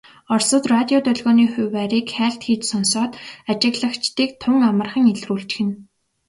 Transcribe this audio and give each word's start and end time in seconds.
Оросууд 0.33 0.65
радио 0.75 0.99
долгионы 1.07 1.45
хуваарийг 1.53 2.07
хайлт 2.15 2.41
хийж 2.45 2.61
сонсоод 2.71 3.11
ажиглагчдыг 3.49 4.29
тун 4.41 4.57
амархан 4.69 5.05
илрүүлчихнэ. 5.13 5.71